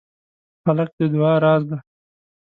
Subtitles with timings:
[0.65, 1.77] هلک د دعا راز دی.